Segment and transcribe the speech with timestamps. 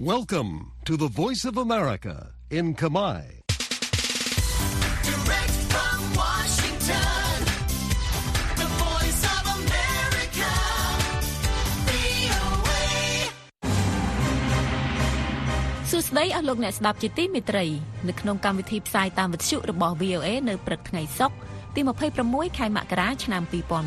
[0.00, 3.42] Welcome to the Voice of America in Kamai.
[5.06, 7.34] Direct from Washington,
[8.58, 10.52] the voice of America,
[11.88, 12.82] VOA.
[15.90, 17.64] សួស្តីអស់លោកអ្នកស្ដាប់ជាទីមេត្រី
[18.08, 21.36] នៅក្នុងកម្មវិធីផ្សាយតាមវិទ្យុរបស់ VOA នៅព្រឹកថ្ងៃសុក្រ
[21.74, 21.80] ទី
[22.20, 23.42] 26ខែមករាឆ្នាំ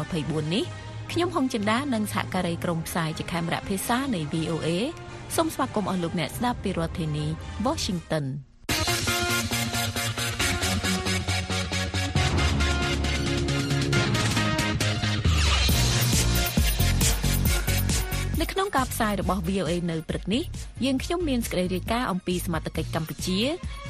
[0.06, 0.66] 2024នេះ
[1.12, 4.70] ខ្ញុំហុងចិន្តានិងសហការីក្រុមផ្សាយជាខេមរៈភាសានៃ VOA
[5.36, 7.26] សូមស្វាគមន៍អស់លោកអ្នកស្ដាប់ពីរដ្ឋធានី
[7.66, 8.26] Washington
[18.42, 20.44] នៅក្នុងការផ្សាយរបស់ VOA នៅព្រឹកនេះ
[20.86, 23.40] យើងខ្ញុំមានសេចក្តីរាយការណ៍អំពីសមត្ថកិច្ចកម្ពុជា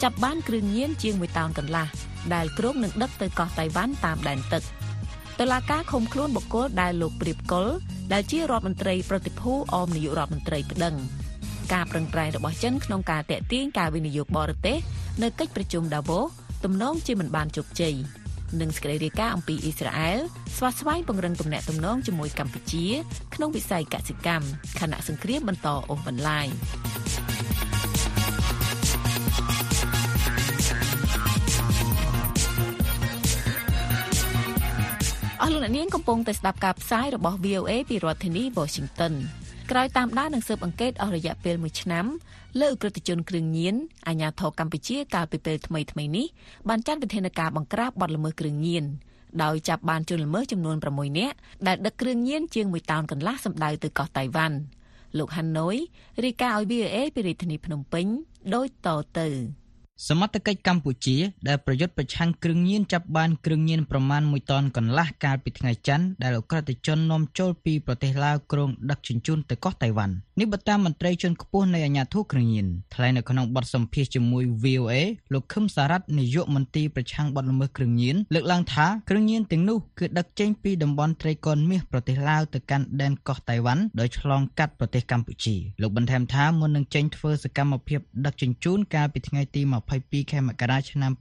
[0.04, 1.88] ចាប់បានគ្រឿងញៀនជាង1តោនកន្លះ
[2.34, 4.64] ដែលក្រុងនឹងដឹកទៅកោះតៃវ៉ាន់តាមដែនទឹក
[5.40, 7.68] តឡាការឃុំខ្លួនបុគ្គលដែលលោកព្រៀបកុល
[8.14, 10.96] ដែលជារដ្ឋមន្ត្រីប្រតិភូអមនាយករដ្ឋមន្ត្រីប្តឹង
[11.74, 14.78] ការប្រឹងប្រែងរបស់ចិនក្នុងការតេទៀងការវិនិយោគបរទេស
[15.24, 16.20] នៅកិច្ចប្រជុំដាវូ
[16.64, 17.96] ទំនងជាមិនបានជោគជ័យ
[18.62, 20.20] និងសេចក្តីរាយការណ៍អំពីអ៊ីស្រាអែល
[20.58, 22.86] ស្វាស្វែងពង្រឹងទំនាក់ទំនងជាមួយកម្ពុជា
[23.36, 24.48] ក្នុងវិស័យកសិកម្ម
[24.80, 26.48] ខណៈសង្គ្រាមបន្តអូសបន្លាយ
[35.42, 39.14] អស់លោកអ្នកនាងកំពុងតែស្ដាប់ការផ្សាយរបស់ VOA ពីរដ្ឋធានី Washington
[39.72, 42.06] ក្រោយតាមដាននឹងស៊ើបអង្កេតអស់រយៈពេល1ឆ្នាំ
[42.60, 43.76] លើអ ுக ្រិតជនគ្រឿងញៀន
[44.08, 46.26] អាញាធរកម្ពុជាកាលពីពេលថ្មីថ្មីៗនេះ
[46.70, 48.84] បានចាត់វិធានការបង្ក្រាបបទល្មើសគ្រឿងញៀន
[49.44, 51.36] ដោយចាប់បានជនល្មើសចំនួន6នាក់
[51.68, 54.58] ដែលដឹកគ្រឿងញៀនជាង1តោនកន្លះសម្ដៅទៅកោះតៃវ៉ាន់
[55.18, 55.76] លោកហាណូយ
[56.24, 58.06] រាយការណ៍ឲ្យ VOA ពីរាជធានីភ្នំពេញ
[58.56, 59.28] ដូចតទៅ
[60.06, 61.18] សមត្ថកិច្ចកម្ពុជា
[61.48, 74.94] ដែលប្រយុទ្ធប្រឆាំងគ្រឿងញៀនចាប់បានគ្រឿងញៀនប្រមាណ1តោនកន្លះកាលពីថ្ងៃច័ន្ទដែលអ ுக ្រិតជននាំចូលពីប្រទេសឡាវក្រុងដឹកជញ្ជូនទៅកោះតៃវ៉ាន់នេះបើតាមមន្ត្រីជាន់ខ្ពស់នៃអាជ្ញាធរគ្រឿងញៀនថ្លែងនៅក្នុងបទសម្ភាសន៍ជាមួយ VOA
[75.34, 91.12] លោកខឹមសារ៉ាត់នាយកមន្ត្រីប្រឆាំងបទល្មើសគ្រឿងញៀនលើកឡើងថាគ្រឿងញៀនទាំងនោះគឺដឹកចេញពីតំបន់ត្រីកោណមាសប្រទេសឡាវទៅកាន់ដែនកោះតៃវ៉ាន់ដោយឆ្លងកាត់ប្រទេសកម្ពុជាលោកបន្ថែមថាមុននឹងចេញធ្វើសកម្មភាពដឹកជញ្ជូនកាលពីថ្ងៃទី22ខែមករាឆ្នាំ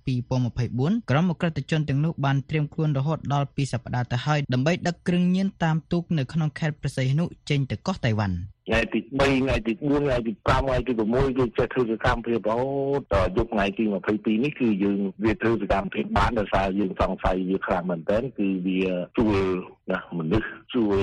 [0.51, 8.37] 2024ក្រុមអក្រិតជនទាំងនោះបានត្រៀមខ្លួនរហូតដល់2សប្តាហ៍ទៅហើយដើម្បីដឹកគ្រឿងញៀនតាមទូកនៅក្នុងខេត្តព្រះសីហនុចេញទៅកោះតៃវ៉ាន់
[8.69, 12.69] ថ្ងៃទី3ថ្ងៃទី4ថ្ងៃទី5ថ្ងៃទី6គឺចេះធ្វើសកម្មភាពរហូ
[13.01, 13.85] តដល់យប់ថ្ងៃទី
[14.15, 18.81] 22នេះគឺយើងវាធ្វើសកម្មភាពបានដោយសារយើងសង្ស័យវាខ្លាំងមែនទែនគឺវា
[19.19, 19.37] ជួល
[19.91, 20.99] ណាមនុស្សជួល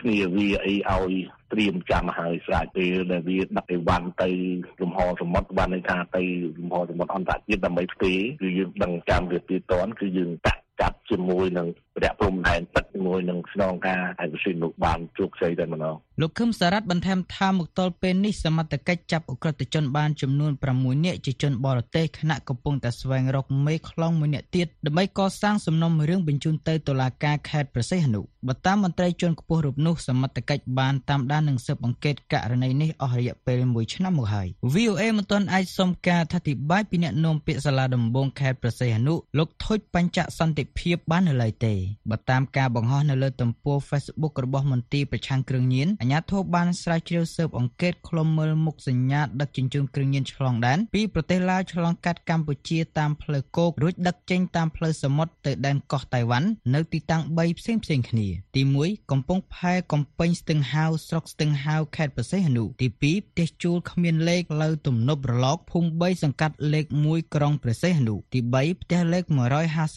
[0.00, 1.12] គ្នាវាអីឲ្យ
[1.52, 4.28] ត្រៀមចាំឲ្យស្រាច់ពេលដែលវាដឹកអីវ៉ាន់ទៅ
[4.80, 6.22] លំហសមុទ្របានន័យថាទៅ
[6.58, 11.68] លំហសមុទ្រអន្តរជាតិដើម្បីផ្ទេរគឺយើងដឹងចាំវាពីតនគឺយើងតាក់ចាប់ជាមួយនឹង
[12.02, 41.74] រយៈព្រំដែនទឹកជាមួយនឹងស្នងការឯកសិននោះបានជោគជ័យតែម្ដងលោកខឹមសារ៉ាត់បន្ថែមថាមកទល់ពេលនេះសមត្ថកិច្ចចាប់អ ுக ្រិតជនបានចំនួន6នាក់ជាជនបរទេសខណៈកំពុងតែស្វែងរកមេខ្លោងមួយនាក់ទៀតដើម្បីកសាងសំណុំរឿងបញ្ជូនទៅតុលាការខេត្តព្រះសីហនុបើតាមមន្ត្រីជាន់ខ្ពស់រូបនោះសមត្ថកិច្ចបានតាមដាននិងស៊ើបអង្កេតករណីនេះអស់រយៈពេល1ឆ្នាំមកហើយ VOA មិនទាន់អាចសុំការអធិប្បាយពីអ្នកនាំពាក្យសាលាដំបងខេត្តព្រះសីហនុលោកថុចបញ្ចសន្តិភាពបាននៅឡើយទេ
[42.10, 58.26] បើតាមការបង្ហោះនៅលើទំព័រ Facebook របស់មន្ទីរប្រឆាំងគ្រឿងញៀនអាជ្ញាធរបានស្រាវជ្រាវស៊ើបអង្កេតឃ្លាំមើលមុខសញ្ញាដឹកជញ្ជូនគ្រឿងញៀនឆ្លងដែនពីប្រទេសឡាវឆ្លងកាត់កម្ពុជាតាមផ្លូវគោករួចដឹកចេញតាមផ្លូវសមុទ្រទៅដែនកោះតៃវ៉ាន់នៅទីតាំង3ផ្សេងផ្សេងៗគ្នា
[58.56, 69.24] ទី1កំពង់ផែកំពែងស្ទឹងហាវស្រុកស្ទឹងហាវខេត្តព្រះសីហនុទី2ផ្ទះជួលគ្មានលេខផ្លូវទំនប់រលកភូមិ3សង្កាត់លេខ1ក្រុងព្រះសីហនុទី3ផ្ទះលេខ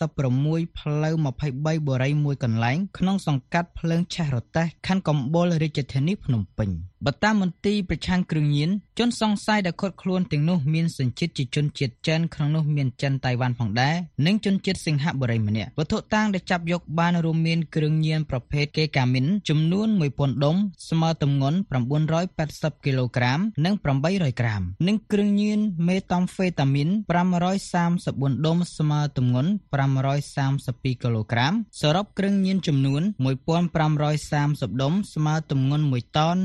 [0.03, 1.15] 156ផ្លូវ
[1.49, 6.69] 23បូរី1កន្លែងក្នុងសង្កាត់ភ្លើងឆេះរទេះខណ្ឌកំពូលរាជធានីភ្នំពេញ
[7.05, 8.69] បើតាមមន្ទីរប្រឆាំងគ្រឿងញៀន
[8.99, 20.55] ជនសង្ស័យដែលឃាត់ខ្លួនទាំងនោះមានសញ្ជាតិជាជនជាតិចិនក្នុងនោះមានចិនតៃវ៉ាន់ផងដែរនិងជនជាតិសិង្ហបុរីម្នាក់វត្ថុតាងដែលចាប់យកបានរួមមានគ្រឿងញៀនប្រភេទកេកាមីនចំនួន1000ដុំ
[20.89, 21.57] ស្មើទម្ងន់
[22.21, 23.73] 980គីឡូក្រាមនិង
[24.07, 26.89] 800ក្រាម និងគ្រឿងញៀនមេតាមហ្វេតាមីន
[27.67, 29.51] 534ដុំស្មើទម្ងន់
[30.41, 33.01] 532គីឡូក្រាមសរុបគ្រឿងញៀនចំនួន
[34.11, 36.37] 1530ដុំស្មើទម្ងន់1តោន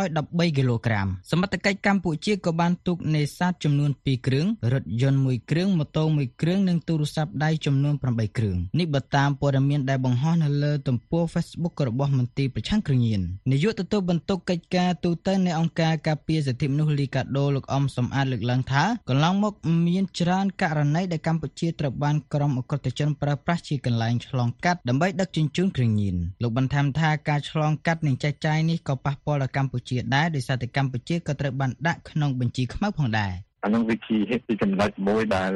[0.00, 13.20] 513គីឡូក្រាមសមត្ថកិច្ចកម្ពុជាក៏បានទូកនេសាទចំនួន2គ្រឿងរថយន្ត1គ្រឿងម៉ូតូ1គ្រឿងនិងទូរស័ព្ទដៃចំនួន8គ្រឿងនេះបើតាមព័ត៌មានដែលបង្ហោះនៅលើទំព័រ Facebook របស់មន្ទីរប្រឆាំងគ្រឿងញៀន
[13.50, 19.54] នាយកទទួលបន្ទុកកិច្ចការទូតនៃអង្គការការពារសិទ្ធិមនុស្សលីកាដូលោកអំសំអាតលើកឡើងថាកន្លងមក
[19.86, 33.34] មានច្រើនករណីដែលកម្ពុជាត្រូវបានក្រុមអក្រិតជនប្រើប្រាស់ជាកន្លែងឆ្លងកាត់ដើម្បីដឹកជញ្ជូនគ្រឿងញៀនលោកបន្ថែមថាការឆ្លងកាត់និងចែកចាយនេះក៏ប៉ះពាល់ដល់កម្ពុជាជាដែរដោយសារតែកម្ពុជាក៏ត្រូវបានដាក់ក្នុងបញ្ជីខ្មៅផងដែរ
[33.64, 35.52] អានឹងវាជាពីចំណុចមួយដែល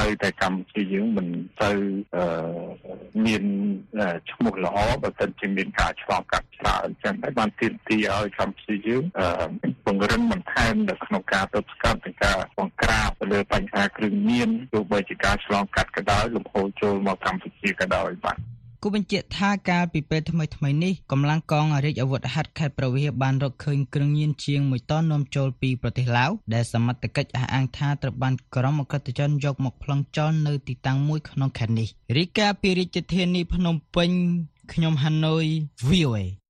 [0.00, 1.26] នៅតែកម្ពុជាយើងមិន
[1.62, 1.70] ទៅ
[3.26, 3.42] មាន
[4.30, 9.02] ឈ្មោះល្អបើមិនជាមានការឆ្លងកាត់ច្រើនអញ្ចឹងហើយបានទាមទារឲ្យកម្ពុជាយើង
[9.84, 18.38] ពង្រឹងបន្ថែមនៅក្នុងការទប់ស្កាត់និងការបង្ក្រាបទៅលើបញ្ហាគ្រឿងញៀនទោះបីជាការឆ្លងកាត់ក៏ដោយលំហូរចូលមកកម្ពុជាក៏ដោយបាទ
[18.86, 34.10] គូបញ្ជាក់ថាកាលពីពេលថ្មីថ្មីនេះកម្លាំងកងរាជអាវុធហត្ថខេត្តប្រវៀសបានរកឃើញគ្រឿងញៀនជាង1តននាំចូលពីប្រទេសឡាវដែលសមត្ថកិច្ចអះអាងថាត្រូវបានក្រុមអក្រិតជនយកមកប្លង់ចោលនៅទីតាំងមួយក្នុងខេត្តនេះរីកាពីរាជធានីភ្នំពេញ
[34.72, 35.44] ខ្ញុំហាណូយ
[35.88, 36.43] VOA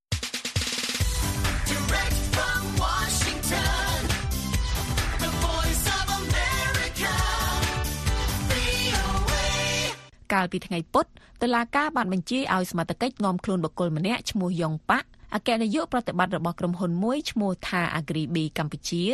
[10.34, 11.06] កាលពីថ្ងៃពុធ
[11.42, 19.04] តុលាការបានបញ្ជាឲ្យសមត្ថកិច្ចនាំខ្លួនបុគ្គលម្នាក់ឈ្មោះយ៉ុងប៉ាក់អគ្គនាយកប្រតិបត្តិរបស់ក្រុមហ៊ុនមួយឈ្មោះថា Agribi កម្ពុជា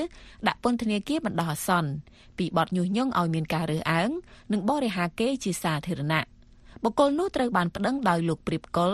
[0.46, 1.90] ដាក់ពន្ធនាគារបណ្ដោះអាសន្ន
[2.38, 4.10] ពីបទញុះញង់ឲ្យមានការរើសអើង
[4.52, 6.24] និងបរិហាកេរ្តិ៍ជាសាធារណៈ
[6.84, 8.92] បុគ្គលនោះត្រូវបានប្តឹងដោយលោកព្រៀបកុល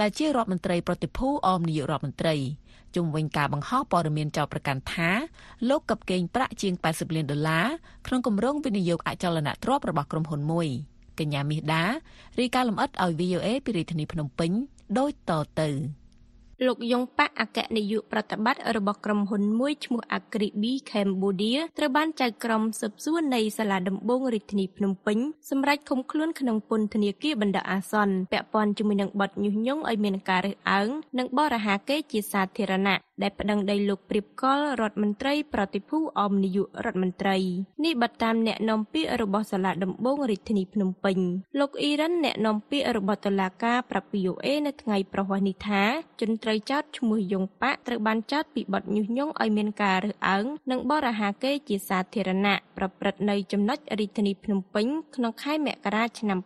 [0.00, 2.36] ដែលជារដ្ឋមន្ត្រីប្រតិភូអមនាយករដ្ឋមន្ត្រី
[2.94, 5.10] ជុំវិញការបង្ហោះព័ត៌មានចោទប្រកាន់ថា
[5.68, 7.66] លោកកັບកេងប្រាក់ជាង80លានដុល្លារ
[8.06, 10.68] ក្នុងគម្រោងវិនិយោគអចលនទ្រព្យរបស់ក្រុមហ៊ុនមួយ
[11.20, 11.84] កញ្ញាមាសដា
[12.40, 14.50] រាយការណ៍លម្អិតឲ្យ VOA ពីរាជធានីភ្នំពេញ
[14.98, 15.70] ដូចតទៅ
[16.66, 25.18] លោកយ៉ុងប៉ាក់អគ្គនាយកប្រតិបត្តិរបស់ក្រុមហ៊ុនមួយឈ្មោះ Agribi Cambodia ត្រូវបានចៅក្រមស៊ើបសួរនៃសាលាដំបងរាជធានីភ្នំពេញ
[25.50, 30.88] សម្រេចឃុំខ្លួនក្នុងពន្ធនាគារបណ្ដោះអាសន្នពាក់ព័ន្ធជាមួយនឹងបទញុះញង់ឲ្យមានការរើសអើង
[31.18, 37.36] និងបរិហាកេរ្តិ៍ជាសាធារណៈ ដែលប្តឹងដោយលោកព្រៀបកុលរដ្ឋមន្ត្រីប្រតិភូអមនាយករដ្ឋមន្ត្រី
[37.84, 41.18] នេះបតាមអ្នកនាំពាក្យរបស់សាលាដំបងរាជធានីភ្នំពេញ
[41.58, 45.82] លោកអ៊ីរ៉ានអ្នកនាំពាក្យរបស់តុលាការប្រាប់ VOA នៅថ្ងៃប្រហ័សនេះថា
[46.20, 54.86] ជនត្រូវចោទឈ្មោះយ៉ុងប៉ាក់ត្រូវបានចោទពីបទញុះញង់ឲ្យមានការរើសអើងនិងបរិហាកេរ្តិ៍ជាសាធារណៈប្រព្រឹត្តនៅចំណុចរាជធានីភ្នំពេញ
[55.16, 56.38] ក្នុងខែមករាឆ្នាំ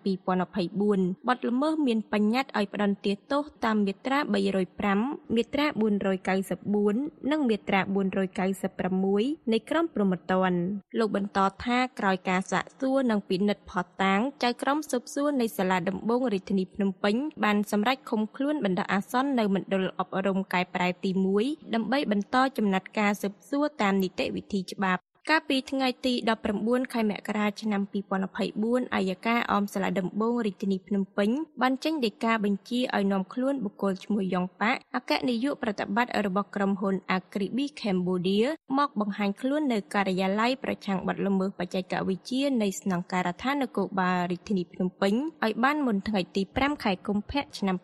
[0.60, 4.18] 2024បទល្មើសមានបញ្ញត្តិឲ្យផ្តន្ទាទោសតាមមាត្រា
[4.78, 5.66] 305មាត្រា
[6.62, 7.80] 494និងមាត្រា
[8.46, 10.58] 496នៃក្រមព្រហ្មទណ្ឌ
[10.98, 17.14] លោកបន្តថាក្រោយការសាកសួរនិងពិនិត្យផុសតាងចៅក្រមស៊ើបសួរនៃសាលាដំបងរាជធានីភ្នំពេញ
[17.44, 21.10] បានសម្រេចឃុំខ្លួនបណ្ដោះអាសន្ននៅមណ្ឌលអប់រំកែប្រែទី
[21.42, 26.12] 1ដើម្បីបន្តចំណាត់ការស៊ើបសួរតាមនីតិវិធីច្បាប់ កាលពីថ្ងៃទី
[26.52, 27.82] 19ខែមករាឆ្នាំ
[28.38, 31.30] 2024អាយកាអមសាលាដំបងរាជធានីភ្នំពេញ
[31.62, 38.46] បានចេញដីកាបញ្ជាឲ្យនាំខ្លួនបុគ្គលឈ្មោះយ៉ុងប៉ាក់អគ្គនាយកប្រតិបត្តិរបស់ក្រុមហ៊ុន Agribi Cambodia
[38.78, 45.14] មកបង្ហាញខ្លួននៅការិយាល័យប្រឆាំងបទល្មើសបច្ចេកវិទ្យានៃស្នងការដ្ឋាននគរបាលរាជធានីភ្នំពេញ
[45.44, 47.76] ឲ្យបានមុនថ្ងៃទី5ខែកុម្ភៈឆ្នាំ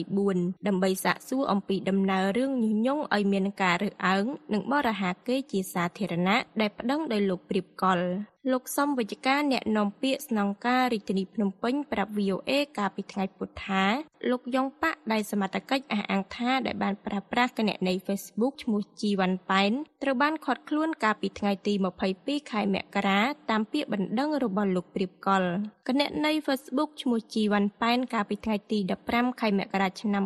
[0.00, 7.98] 2024ដើម្បីសាកសួរអំពីដំណើររឿងញុះញង់ឲ្យមានការរើសអើងនិងបរិហាកេរ្តិ៍ជាសាធារណៈដែលប្តឹងដោយលោកព្រៀបកុល
[8.48, 13.84] លោកសំវិជ្ជការអ្នកនាំពាក្យស្នងការរាជធានីភ្នំពេញប្រាប់ VOA កាលពីថ្ងៃពុធថា
[14.30, 19.72] លោកយ៉ុងប៉ាក់ដែលសមត្ថកិច្ចអះអាងថាដែលបានប្រើប្រាស់គណនី Facebook ឈ្មោះជីវ៉ាន់ប៉ែន
[20.02, 21.72] ត្រូវបានឃាត់ខ្លួនកាលពីថ្ងៃទី
[22.12, 23.20] 22ខែមករា
[23.50, 25.42] តាមពាក្យបណ្ដឹងរបស់លោកព្រៀបកុល
[25.88, 28.78] គណនី Facebook ឈ្មោះជីវ៉ាន់ប៉ែនកាលពីថ្ងៃទី
[29.10, 30.24] 15ខែមករាឆ្នាំ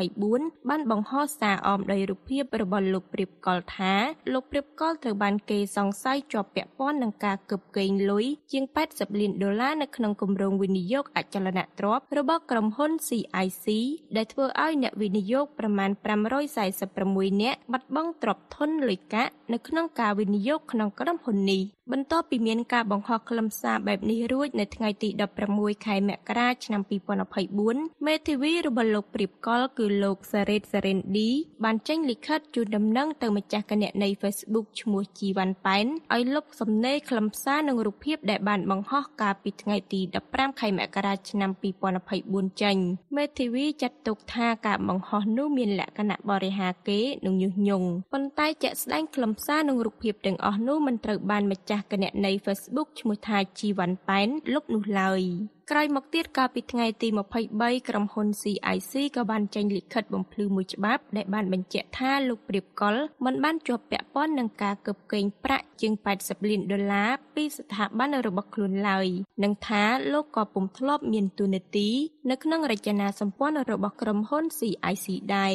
[0.00, 3.92] 2024បានបង្ហោះសារអមដោយរូបភាពរបស់លោកព្រៀបកុលថា
[4.32, 13.66] លោកព្រៀបកុលត្រូវបានគេសង្ស័យជាប់ពាក់ព័ន្ធនឹងការកើបកេងលុយជាង80លានដុល្លារនៅក្នុងគម្រោងវិនិយោគអចលនទ្រព្យរបស់ក្រុមហ៊ុន CIC
[14.16, 15.90] ដែលធ្វើឲ្យអ្នកវិនិយោគប្រមាណ
[16.66, 21.62] 546នាក់បាត់បង់ទ្រព្យធនលុយកាក់នៅក្នុងការវិនិយោគក្នុងក្រុមហ៊ុននេះ
[21.94, 25.08] បន្ទាប់ពីមានការបង្ហោះខ្លឹមសារបែបនេះរួចនៅថ្ងៃទី
[25.48, 26.82] 16ខែមករាឆ្នាំ
[27.44, 31.30] 2024មេធាវីរបស់លោកព្រៀបកុលគឺលោកសារ៉េតសារ៉េនឌី
[31.64, 41.50] បានចេញលិខិតជូនដំណឹងទៅម្ចាស់គណនី Facebook ឈ្មោះជីវ៉ាន់ប៉ែនឲ្យលុបសំណេរខ្លឹមសារនិងរូបភាពដែលបានបង្ហោះកាលពីថ្ងៃទី15ខែមករាឆ្នាំ
[42.06, 42.76] 2024ចេញ
[43.16, 55.22] មេធាវីចាត់ទុកថាការបង្ហោះនោះមានលក្ខណៈបរិហាកេរ្តិ៍និងញុះញង់ប៉ុន្តែជាក់ស្ដែងខ្លឹមសារនិងរូបភាពទាំងអស់នោះមិនត្រូវបានម្ចាស់គណនី Facebook ឈ្មោះថាជីវ៉ាន់ប៉ែនលុបនោះឡើយ
[55.72, 57.08] ក្រោយមកទៀតកាលពីថ្ងៃទី
[57.48, 69.06] 23ក្រុមហ៊ុន CIC ក៏បានចេញលិខិតបំភ្លឺមួយច្បាប់ដែលបានបញ្ជាក់ថាលោកព្រៀបកុលមិនបានជាប់ពាក់ព័ន្ធនឹងការកើបកេងប្រាក់ជាង80លានដុល្លារពីស្ថាប័នរបស់ខ្លួនឡើយ
[69.42, 71.88] និងថាលោកក៏ពុំធ្លាប់មានទួនាទី
[72.30, 75.54] នៅក្នុងរចនាសម្ព័ន្ធរបស់ក្រុមហ៊ុន CIC ដែរ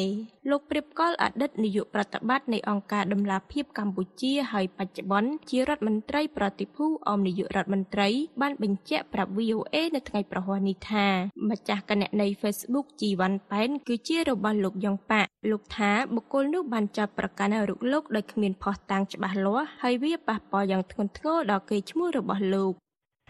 [0.50, 8.08] លោកព្រៀបកុលអតីតនាយកប្រតិបត្តិនៃអង្គការដំឡាភិបកម្ពុជាហើយបច្ចុប្បន្នជារដ្ឋមន្ត្រីប្រតិភូអមនាយករដ្ឋមន្ត្រី
[8.42, 11.06] បានបញ្ជាក់ប្រាប់ VOA នៅថ្ងៃប្រហ័សនេះថា
[11.50, 22.72] ម្ចាស់គណនី Facebook ជីវ៉ាន់ប៉ែនគឺជារបស់លោកយ៉ុងប៉ាក់លោកថាបុគ្គលនោះបានចាប់ប្រកាន់រូបលោកដោយគ្មានភស្តុតាងច្បាស់លាស់ហើយវាប៉ះពាល់យ៉ាងធ្ងន់ធ្ងរដល់កេរ្តិ៍ឈ្មោះរបស់លោក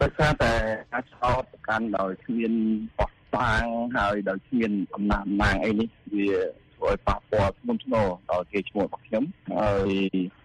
[0.00, 0.52] ដោយសារតែ
[0.92, 2.52] ការឆ្នោតប្រកាន់ដោយគ្មាន
[2.98, 3.64] បោះតាង
[3.96, 6.30] ហើយដោយគ្មានអំណាចអំណាងអីនេះវា
[6.86, 9.24] ធ្វើឲ្យប៉ះពាល់ធ្ងន់ធ្ងរដល់គេឈ្មោះរបស់ខ្ញុំ
[9.56, 9.90] ហើយ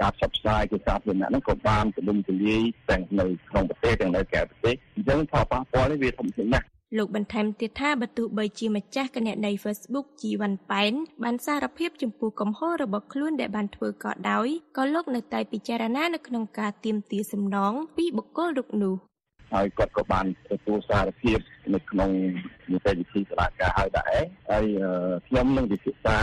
[0.01, 6.65] ការផ្សព្វផ្សាយគឺសាធារណៈហ្នឹងក៏បានទូលំទូលាយទាំងនៅក្នុងប្រទេសទាំងនៅក្រៅប្រទេសអញ្ចឹងផលប៉ះពាល់នេះវាធំធេងណាស់
[6.98, 10.93] លោកបន្ថែមទៀតថាបើទោះបីជាម្ចាស់គណនី Facebook ជីវ៉ាន់ប៉ែន
[11.24, 18.95] បានសារភាពចំពោះកំហុសរបស់ខ្លួនដែលបានធ្វើក៏ដោយក៏លោកនៅតែពិចារណានៅក្នុងការទាមទារសំណងពីបុគ្គលរូបនោះ
[19.53, 21.39] ហើយគាត់ក៏បានទទួលសារភាព
[21.74, 22.10] នៅក្នុង
[22.72, 24.15] នីតិវិធីតុលាការហើយដែរ
[24.51, 26.17] ហើយអឺខ្ញុំនឹងពិភាក្សា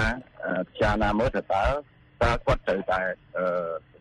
[0.44, 1.64] អឺពិចារណាមើលថាតើ
[2.22, 3.00] តើគាត់ត្រូវតែ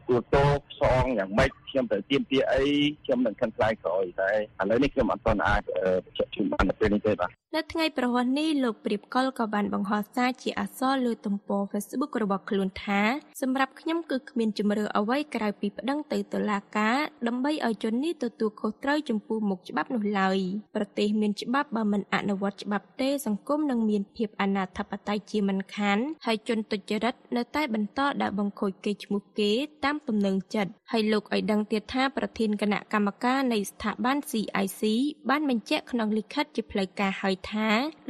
[0.09, 2.63] អឺទទួលទោសផ្សងយ៉ាងម៉េចខ្ញុំត្រូវទៀមទាអី
[3.05, 13.01] ខ្ញុំនឹងខិនខ្លាយក្រោយតែឥឡូវនេះខ្ញុំអត់ទាន់អាចអឺបញ្ជាក់ជូនបាននៅពេលនេះទេបាទនៅថ្ងៃប្រហ័សនេះលោកព្រៀបកុលក៏បានបង្ហោះសារជាអក្សរលើទំព័រ Facebook របស់ខ្លួនថា
[13.41, 16.97] សម្រាប់ខ្ញុំគឺគ្មានជំរឿអ្វីក្រៅពីប្តឹងទៅតុលាការ
[17.27, 20.37] ដើម្បីឲ្យជននេះទទួលខុសត្រូវចំពោះមុខច្បាប់នោះឡើយ
[20.75, 29.51] ប្រទេសមានច្បាប់បើមិនអនុវត្តច្បាប់ទេសង្គមនឹងមានភាពអនាធបត័យជាមិនខានហើយជនទុច្ចរិតនៅតែបន្តដើរបង្ខូចកេរ្តិ៍ឈ្មោះគេ
[29.85, 34.81] តាមទំនឹងចិត្តហើយលោកឲ្យដឹងទៀតថាប្រធានគណៈកម្មការនៃស្ថាប័ន CIC
[35.29, 37.67] បានបញ្ជាក់ក្នុងលិខិតជាផ្លូវការហើយថា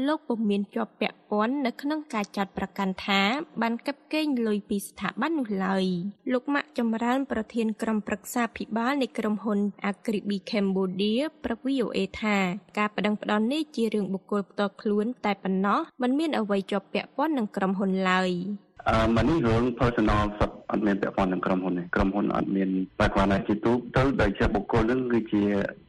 [0.07, 3.21] លោកពុំមានជាប់ពាក់ព័ន្ធនៅក្នុងការចាត់ប្រកាន់ថា
[3.61, 5.85] បានកាប់កេងលុយពីស្ថាប័ននោះឡើយ
[6.33, 12.37] លោកម៉ាក់ចម្រើន ប្រធានក្រុមប្រឹក្សាភិបាលនៃក្រុមហ៊ុន Agribi Cambodia ប្រាប់ VOA ថា
[12.77, 18.31] ការប្តឹងផ្តល់នេះជារឿងបុគ្គលផ្ទាល់ខ្លួន តែប៉ុណ្ណោះមិនមានអ្វីជាប់ពាក់ព័ន្ធនឹងក្រុមហ៊ុនឡើយ
[18.89, 25.41] អឺមកនេះរឿង personal សពអត់មានពាក់ព័ន្ធនឹងក្រុមហ៊ុនទេក្រុមហ៊ុនអត់មាន background ណាជាទូទៅដោយជាបុគ្គលនឹងគឺជា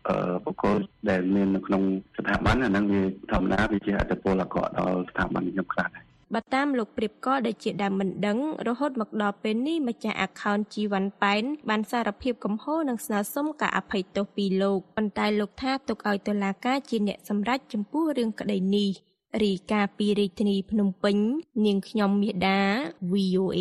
[0.08, 0.76] អឺបុគ្គល
[1.10, 1.82] ដែលមាននៅក្នុង
[2.16, 3.02] ស្ថាប័នអាហ្នឹងវា
[3.32, 8.38] ធម្មតាវាជាអត្តពលអាក្រក់ដល់ស្ថាប័នខ្ញុំខ្លះដែរបើតាមលោកព្រៀបកលដែលជាដើមមិនដឹង
[8.68, 18.90] រហូតមកដល់ពេលនេះម្ចាស់ account ជីវ៉ាន់ប៉ែនបានសារភាពកំហុសនិងស្នើសុំការអភ័យទោសពីលោកប៉ុន្តែលោកថាទុកឲ្យតុលាការជាអ្នកសម្រេចចំពោះរឿងក្តីនេះ
[19.42, 21.16] រីកាពីរាជធានីភ្នំពេញ
[21.64, 22.61] នាងខ្ញុំមាសដា
[23.11, 23.61] VOA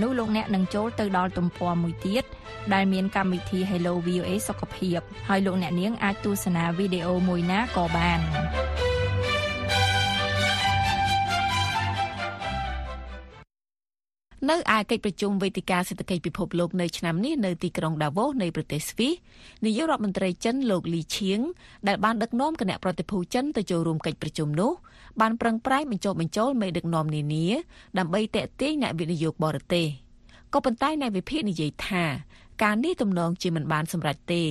[0.00, 2.24] នោះលោកអ្នកនឹងចូលទៅដល់ទំព័រមួយទៀត
[2.72, 8.20] ដែលមានកម្មវិធី Hello VOA សុខភាពហើយលោកអ្នកនាងអាចទស្សនាវីដេអូមួយណាក៏បាន
[14.48, 19.14] នៅឯកិច្ចប្រជុំវេទិកាសេដ្ឋកិច្ចពិភពលោកនៅឆ្នាំនេះនៅទីក្រុងដាវូសនៃប្រទេសស្វីស
[19.64, 21.40] នាយករដ្ឋមន្ត្រីចិនលោកលីឈៀង
[21.88, 24.72] ដែលបានដឹកនាំគណៈប្រតិភូចិនទៅចូលរួមកិច្ចប្រជុំនោះ
[25.20, 27.46] បានប្រឹងប្រែងបញ្ចុះបញ្ចូលមេដឹកនាំនានា
[27.98, 29.86] ដើម្បីតេទៀងអ្នកវិនិយោគបរទេស
[30.52, 32.04] ក៏ប៉ុន្តែអ្នកវិភាគនិយាយថា
[32.62, 34.42] ការនេះទំនងជាមិនបានសម្រេចទេ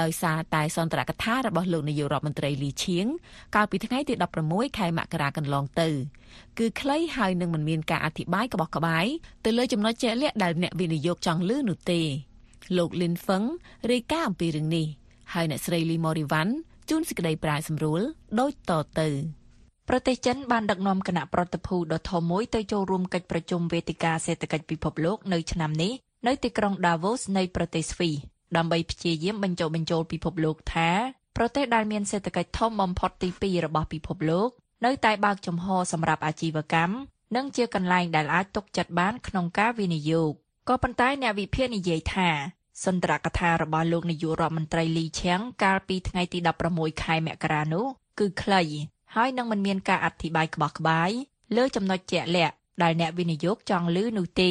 [0.00, 3.06] ដោយសារតែសន្ទរកថារបស់លោកនាយករដ្ឋមន្ត្រីលីឈៀង
[3.54, 4.14] កាលពីថ្ងៃទី
[4.46, 5.88] 16ខែមករាកន្លងទៅ
[6.58, 9.06] គឺខ្លីហើយនឹងមិនមានការអធិប្បាយកបោះក្បាយ
[9.44, 12.00] ទៅលើចំណុចជាក់លាក់ដែលអ្នកវិនិយោគចង់ឮនោះទេ
[12.76, 13.42] លោកលីនហ្វឹង
[13.90, 14.86] រាយការណ៍អំពីរឿងនេះ
[15.34, 16.52] ហើយអ្នកស្រីលីម៉ូរីវ៉ាន់
[16.88, 18.00] ជួនសេចក្តីប្រាយសម្រួល
[18.40, 19.08] ដូចតទៅ
[19.88, 25.92] ប្រទេសចិនបានដឹកនាំគណៈប្រតិភូដ៏ធំមួយទៅចូលរួមកិច្ចប្រជុំវេទិកាសេដ្ឋកិច្ចពិភពលោកនៅឆ្នាំនេះ
[26.26, 28.14] នៅទីក្រុង Davos នៃប្រទេសស្វីស
[28.56, 30.90] ដើម្បីព្យាយាមបញ្ចុះបញ្ចូលពិភពលោកថា
[31.36, 34.48] ប្រទេសដែលមានសេដ្ឋកិច្ចធំបំផុតទី2របស់ពិភពលោក
[34.84, 36.94] នៅតែបើកចំហសម្រាប់អាជីវកម្ម
[37.36, 40.32] និងជាកន្លែងដែលអាចទុកចិត្តបានក្នុងការវិនិយោគ
[40.68, 42.30] ក៏ប៉ុន្តែអ្នកវិភាគនិយាយថា
[42.84, 46.38] សន្ទរកថារបស់លោកនាយករដ្ឋមន្ត្រីលីឈៀងកាលពីថ្ងៃទី
[46.70, 47.86] 16ខែមករានោះ
[48.18, 48.62] គឺខ្លី
[49.14, 51.10] ហើយនឹងមិនមានការអធិប្បាយក្បោះក្បាយ
[51.56, 54.50] លើចំណុចជាក់លាក់ដែលអ្នកវិនិយោគចង់ឮនោះទេ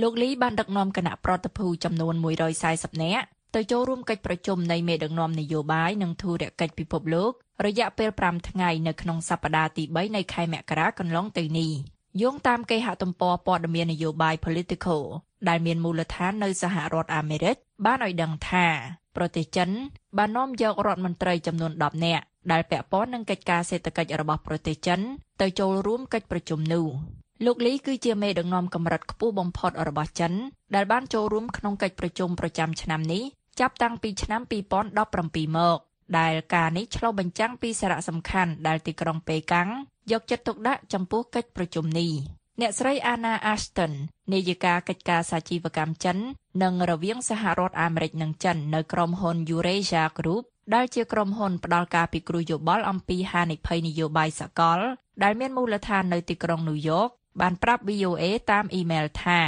[0.00, 2.14] លោកលីបានដឹកនាំគណៈប្រតិភូចំនួន
[2.58, 7.32] 140នាក់ទៅចូលរួមកិច្ចប្រជុំនៃមេដឹកនាំនយោបាយនិងធុរកិច្ចពិភពលោក
[7.66, 11.70] រយៈពេល5ថ្ងៃនៅក្នុងសប្តាហ៍ទី3នៃខែមករាកន្លងទៅនេះ
[12.22, 14.96] យោងតាមគេហទំព័រព័ត៌មាននយោបាយ Politico
[15.48, 18.66] ដែលមានមូលដ្ឋាននៅសហរដ្ឋអាមេរិកបានឲ្យដឹងថា
[19.16, 19.70] ប្រទេសចិន
[20.18, 25.00] បាននាំយករដ្ឋមន្ត្រីចំនួន10នាក់ដែលពាក់ព័ន្ធនឹងកិច្ចការសេដ្ឋកិច្ចរបស់ប្រទេសចិន
[25.40, 26.86] ទៅចូលរួមកិច្ចប្រជុំនោះ
[27.44, 30.32] លោកលីគឺជាមេដឹកនាំកម្រិតខ្ពស់បំផុតរបស់ចិន
[30.74, 33.22] ដែលបានចូលរួមក្នុងកិច្ចប្រជុំប្រចាំឆ្នាំនេះ
[33.60, 34.40] ចាប់តាំងពីឆ្នាំ
[35.00, 35.78] 2017មក
[36.18, 39.68] ដែលការនេះឆ្លុះបញ្ចាំងពីសារៈសំខាន់ដែលទីក្រុងប៉េកាំង
[40.12, 42.10] យកចិត្តទុកដាក់ចំពោះកិច្ចប្រជុំនេះ
[42.60, 43.92] អ្នកស្រី Anna Ashton
[44.32, 46.18] នាយិកាកិច្ចការសាជីវកម្មចិន
[46.62, 54.78] និងរវាងសហរដ្ឋអាមេរិកនិងចិននៅក្រុមហ៊ុន Eurasia Group ដែលជាក្រុមហ៊ុនផ្ដល់ការពិគ្រោះយោបល់អំពីហានិភ័យនយោបាយសកល
[55.22, 57.08] ដែលមានមូលដ្ឋាននៅទីក្រុងញូវយ៉ក
[57.40, 59.40] បានប្រាប់ VOA តាមអ៊ីមែលថា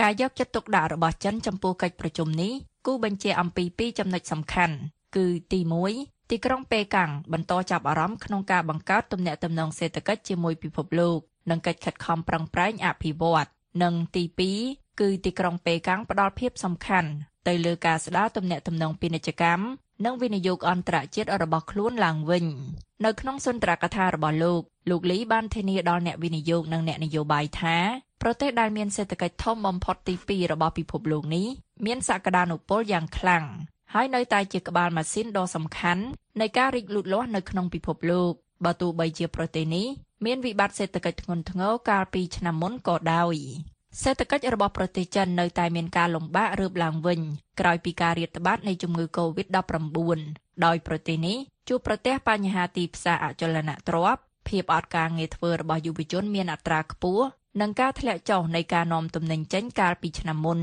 [0.00, 2.52] ការយកចិត្តទុកដាក់របស់ចិនចំពោះកិច្ចប្រជុំនេះ
[2.86, 4.76] គូបញ្ជាក់អំពីពីរចំណុចសំខាន់
[5.16, 5.60] គឺទី
[5.94, 11.18] 1ទីក្រុងប៉េកាំងបន្តចាប់អារម្មណ៍ក្នុងការបង្កើតទំនាក់ទំនងសេដ្ឋកិច្ចជាមួយពិភពលោក
[11.50, 13.48] និងកិច្ចខិតខំប្រឹងប្រែងអភិវឌ្ឍ
[13.82, 14.24] និងទី
[14.62, 17.10] 2គឺទីក្រុងប៉េកាំងផ្ដល់ភាពសំខាន់
[17.48, 19.62] ទៅលើការស្ដារទំនាក់ទំនងពាណិជ្ជកម្ម
[20.04, 22.46] និងវិនិយោគអន្តរជាតិរបស់ខ្លួនឡើងវិញ
[23.04, 27.76] នៅក្នុងសុន្ទរកថារបស់លោកលោកលីបានធានាដល់អ្នកវិនិយោគនិងអ្នកនយោបាយថា
[28.22, 31.46] ប្រទេសដែលមានសេដ្ឋកិច្ចធំបំផុតទី2របស់ពិភពលោកនេះ
[31.86, 33.44] មានសក្តានុពលយ៉ាងខ្លាំង
[33.94, 36.04] ហើយនៅតែជាក្បាលម៉ាស៊ីនដ៏សំខាន់
[36.40, 38.32] នៃការរីកលូតលាស់នៅក្នុងពិភពលោក
[38.64, 39.86] បើទោះបីជាប្រទេសនេះ
[40.26, 43.36] មានវិបត្តិសេដ្ឋកិច្ចធ្ងន់ធ្ងរកាលពីឆ្នាំមុនក៏ដោយ
[44.02, 47.20] សេដ្ឋកិច្ចរបស់ប្រទេសចិននៅតែមានការលំបាករើបឡើងវិញ
[47.60, 50.18] ក្រោយពីការរាតត្បាតនៃជំងឺ Covid-19
[50.64, 51.36] ដោយប្រទេសនេះ
[51.68, 57.24] ជួបប្រទះបញ្ហាទីផ្សារអចលនទ្រព្យភាពអត់ការងារធ្វើរបស់យុវជនមានអត្រាខ្ពស់
[57.60, 60.58] និងការធ្លាក់ចុះនៃការនាំទំនិញចេញកាលពីឆ្នាំមុន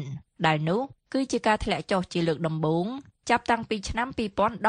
[0.48, 0.82] ដែលនោះ
[1.14, 2.86] គឺជាការធ្លាក់ចុះជាលើកដំបូង
[3.30, 4.08] ចាប់តាំងពីឆ្នាំ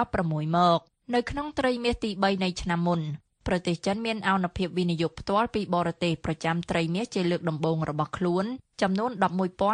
[0.02, 0.80] 2016មក
[1.14, 3.00] នៅក្នុងត្រីមាសទី3នៃឆ្នាំមុន
[3.48, 8.44] ប្រទេសចិនមានអនុភាពវិនិយោគផ្ទាល់ពីបរទេសប្រចាំត្រីមាសជាលើកដំបូងរបស់ខ្លួន
[8.82, 9.10] ចំនួន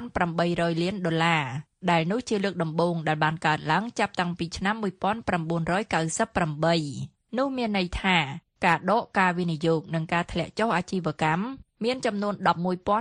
[0.04, 1.44] 11,800លានដុល្លារ
[1.90, 8.18] ដែលនោះជាលើកដំបូងដែលបានកើតឡើងចាប់តាំងពីឆ្នាំ1998នោះមានន័យថា
[8.66, 11.42] ការដកការវិនិយោគនិងការធ្លាក់ចុះអាជីវកម្ម
[11.84, 12.34] មានចំនួន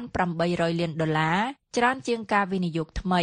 [0.07, 1.39] 11,800លានដុល្លារ
[1.77, 3.21] ច្រើនជាងការវិនិយោគថ្មី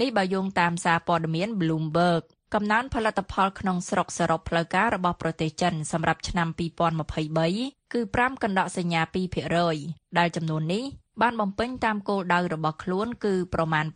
[0.00, 2.22] នេះបើយោងតាមសារព័ត៌មាន Bloomberg
[2.54, 6.48] កំណើនផលិតផលក្នុងស្រុកសរុបផ្លូវការរបស់ប្រទេសចិនសម្រាប់ឆ្នាំ
[7.20, 9.00] 2023គឺ5កណ្ដកសញ្ញា
[9.60, 10.84] 2%ដែលចំនួននេះ
[11.22, 13.86] បានបំពេញតាមគោលដៅរបស់ខ្លួនគឺប្រមាណ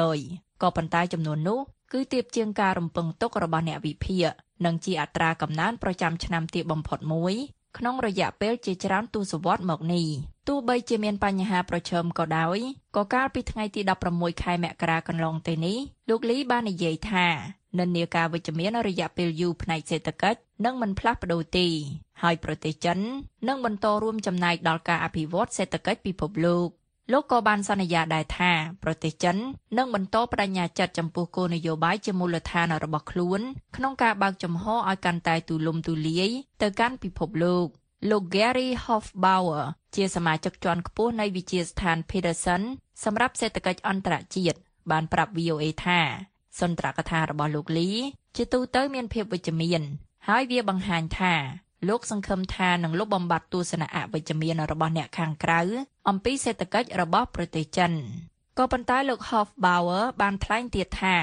[0.00, 1.60] 5%ក៏ប៉ុន្តែចំនួននោះ
[1.92, 4.26] គឺទាបជាងការរំពឹងទុករបស់អ្នកវិភាគ
[4.64, 7.34] និងជាអត្រាកំណើនប្រចាំឆ្នាំទាបបំផុតមួយ
[7.78, 10.06] ក្នុងរយៈពេលជាច្រើនទសវត្សរ៍មកនេះ
[10.48, 12.58] ទោះបីជាមានបញ្ហាប្រឈមក៏ដោយ
[12.96, 13.80] ក៏កាលពីថ្ងៃទី
[14.12, 17.28] 16ខែមករាកន្លងទៅនេះលោកលីបាននិយាយថា
[17.78, 21.66] និន្នាការវិជ្ជមានរយៈពេលយូរផ្នែកសេដ្ឋកិច្ចនឹងមិនផ្លាស់ប្ដូរទេ
[22.22, 22.98] ហើយប្រទេសចិន
[23.48, 26.68] នឹងបន្តរួមចំណែកដល់ការអភិវឌ្ឍសេដ្ឋកិច្ចពិភពលោក
[27.12, 28.52] លោកក៏បានសន្យាដែរថា
[28.84, 29.36] ប្រទេសចិន
[29.78, 33.40] នឹងបន្តបដិញ្ញាចិត្តចំពោះគោលនយោបាយជាមូលដ្ឋានរបស់ខ្លួន
[33.76, 36.30] ក្នុងការបើកចំហឲ្យកាន់តែទូលំទូលាយ
[36.62, 37.66] ទៅកាន់ពិភពលោក
[38.10, 39.64] លោក Gary Hofbauer
[39.96, 42.62] ជាសមាជិកជាន់ខ្ពស់នៃវិទ្យាស្ថាន Peterson
[43.04, 44.58] សម្រាប់សេដ្ឋកិច្ចអន្តរជាតិ
[44.90, 46.00] បានប្រាប់ VOA ថា
[46.58, 47.90] សន្ទរកថារបស់លោកលី
[48.36, 49.82] ជាទូទៅមានភាពវិជ្ជមាន
[50.28, 51.34] ហើយវាបង្ហាញថា
[51.88, 55.60] លោកសង្ឃឹមថានឹងលុបបំបាត់ទស្សនៈអវិជ្ជមានរបស់អ្នកខាងក្រៅ
[56.08, 57.92] អំពីសេដ្ឋកិច្ចរបស់ប្រទេសចិន
[58.58, 61.16] ក៏ប៉ុន្តែលោក Hofbauer បានថ្លែងទៀតថា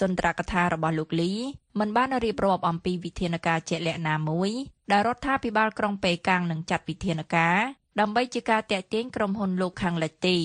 [0.00, 1.32] សន្ទរកថារបស់លោកលី
[1.78, 4.50] មិនបានរៀបរាប់អំពីវិធានការជាក់លាក់ណាមួយ
[4.92, 7.58] ដែលរដ្ឋាភិបាលក្រុងប៉េកាំងនឹងចាត់វិធានការ
[8.00, 10.36] ដើម្បីជាការតាក់ទាញក្រុមហ៊ុនលោកខាងលិចទេ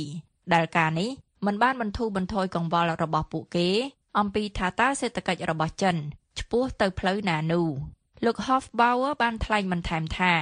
[0.53, 1.09] ដែលការនេះ
[1.45, 3.69] មិនបានបន្ធូរបន្ថយកង្វល់របស់ពួកគេ
[4.17, 5.95] អំពីថាតើសេដ្ឋកិច្ចរបស់ចិន
[6.39, 7.67] ឆ្ពោះទៅផ្លូវណានោះ
[8.25, 10.33] លោក Hofbauer បានថ្លែងបន្ថែមថា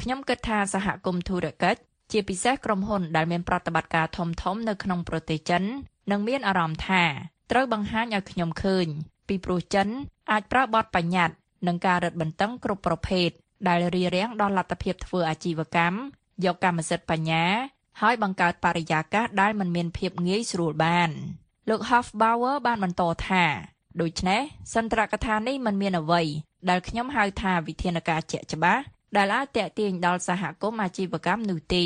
[0.00, 1.80] ខ្ញុំគិតថាសហគមន៍ធុរកិច្ច
[2.12, 5.62] ជាពិសេសក្រុមហ៊ុនដែលមានប្រតិបត្តិការធំៗនៅក្នុងប្រទេសចិន
[6.10, 7.02] នឹងមានអារម្មណ៍ថា
[7.50, 8.86] ត្រូវបង្ហាញឲ្យខ្ញុំឃើញ
[9.28, 9.88] ពីព្រោះចិន
[10.30, 13.28] អាចប្រើបទបញ្ញត្តិនិងការរឹតបន្តឹងគ្រប់ប្រភេទ
[13.68, 15.98] ដែលរារាំងដល់លទ្ធភាពធ្វើអាជីវកម្ម
[16.44, 17.44] យកកម្មសិទ្ធិបញ្ញា
[18.00, 21.10] ហើយបង្កើតបរិយាកាសដែលមិនមានភាពងាយស្រួលបាន
[21.68, 23.44] លោក Hofbauer បានបន្តថា
[24.00, 24.40] ដូច្នេះ
[24.74, 26.22] សន្ទរកថានេះមិនមានអ្វី
[26.68, 28.82] ដែលខ្ញុំហៅថាវិធានការជាក់ច្បាស់
[29.16, 31.84] ដែលអាចតេទៀងដល់សហគមន៍អាជីវកម្មនោះទេ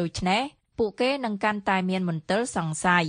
[0.00, 0.42] ដូច្នេះ
[0.78, 3.06] ពួកគេនឹងកាន់តែមានមន្ទិលសង្ស័យ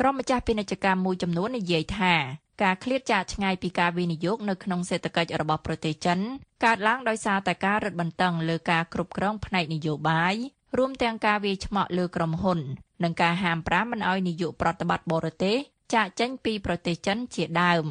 [0.00, 2.14] ក្រុមម្ចាស់ពាណិជ្ជកម្មមួយចំនួននិយាយថា
[2.62, 6.18] ការឃ្លាតចាកឆ្ងាយពីការវិនិយោគនៅក្នុងសេដ្ឋកិច្ចរបស់ប្រទេសចិន
[6.64, 10.34] កើតឡើងដោយសារតែការរឹតបន្តឹងលើការគ្រប់គ្រងផ្នែកនយោបាយ
[10.78, 12.60] រួមទាំងការវាយឆ្មក់លើក្រុមហ៊ុន
[13.02, 15.56] និងការហាមប្រាមមិនឲ្យនាយកប្រតិបត្តិបរទេស
[15.94, 17.86] ចាកចេញពីប្រទេសចិនជាដើម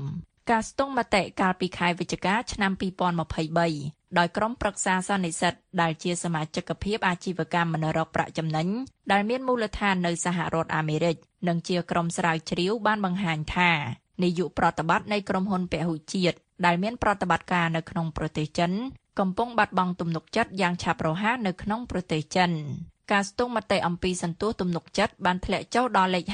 [0.51, 2.71] ការស្ទង់មតិកាលពីខែវិច្ឆិកាឆ្នាំ
[3.45, 8.67] 2023ដោយក្រុមប្រឹក្សាសន្និសិទដែលជាសមាជិកភាពអាជីវកម្មមនរកប្រាក់ចំណេញ
[9.11, 11.15] ដែលមានមូលដ្ឋាននៅសហរដ្ឋអាមេរិក
[11.47, 13.71] និងជាក្រុមស្រាវជ្រាវបានបង្ហាញថា
[14.23, 18.71] នាយកប្រតិបត្តិនៃក្រុមហ៊ុនពហុជាតិដែលមានប្រតិបត្តិការនៅក្នុងប្រទេសចិន
[19.19, 22.51] កំពុងបាត់បង់ទំនុកចិត្តយ៉ាងឆាប់រហ័សនៅក្នុងប្រទេសចិន
[23.11, 26.25] ការស្ទង់មតិអំពីសន្ទុះទំនុកចិត្តបានធ្លាក់ចុះដល់លេខ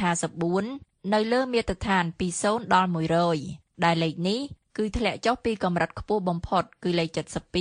[0.52, 2.90] 54នៅលើមាត្រដ្ឋានពី0ដល់
[3.36, 4.40] 100ដែលលេខនេះ
[4.78, 7.10] គឺធ្លាក់ចុះពីកម្រិតខ្ពស់បំផុត គឺលេខ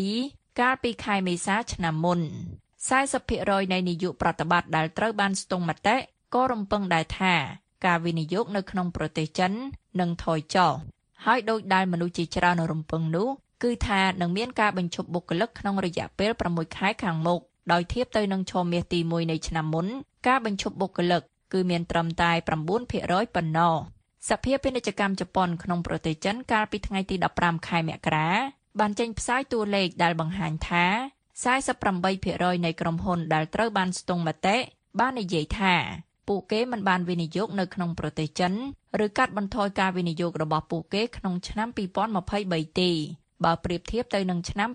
[0.06, 2.20] 72កាលពីខែមេសាឆ្នាំមុន
[2.96, 5.96] 40%នៃនាយកប្រតិបត្តិដែលត្រូវបានស្ទង់មតិ
[6.34, 7.34] ក៏រំពឹងដែរថា
[7.86, 9.52] ការវិនិយោគនៅក្នុងប្រទេសចិន
[10.00, 10.72] នឹងថយចុះ
[11.26, 13.28] ហើយដោយដែលមនុស្សជាច្រើនរំពឹងនោះ
[13.62, 17.40] គឺថានឹងមានការបញ្ឈប់បុគ្គលិកក្នុងរយៈពេល6ខែខាងមុខ
[17.72, 19.86] ដោយធៀបទៅនឹងឈមមាសទី1នៃឆ្នាំមុន
[20.26, 23.74] ការបញ្ឈប់បុគ្គលិកគឺមានត្រឹមតែ9%ប៉ុណ្ណោះ
[24.28, 28.30] សភាពាណិជ្ជកម្មជប៉ុនក្នុងប្រទេសចិនកាលពីថ្ងៃទី15ខែមករា
[28.80, 30.84] បានចេញផ្សាយតួលេខដែលបង្ហាញថា
[31.54, 34.56] 48%នៃក្រុមហ៊ុនដែលត្រូវបានស្ទង់មតិ
[35.00, 35.74] បាននិយាយថា
[36.28, 38.52] ពួកគេមិនបានវិនិយោគនៅក្នុងប្រទេសចិន
[39.04, 41.68] ឬកាត់បន្ថយការវិនិយោគរបស់ពួកគេក្នុងឆ្នាំ
[42.24, 42.90] 2023ទេ
[43.44, 44.68] បើប្រៀបធៀបទៅនឹងឆ្នាំ